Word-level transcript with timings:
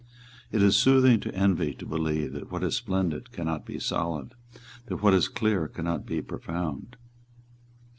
It 0.51 0.63
is 0.63 0.75
soothing 0.77 1.19
to 1.19 1.35
envy 1.35 1.75
to 1.75 1.85
believe 1.85 2.33
that 2.33 2.51
what 2.51 2.63
is 2.63 2.75
splendid 2.75 3.31
cannot 3.31 3.67
be 3.67 3.77
solid, 3.79 4.33
that 4.87 5.03
what 5.03 5.13
is 5.13 5.27
clear 5.27 5.67
cannot 5.67 6.07
be 6.07 6.23
profound. 6.23 6.95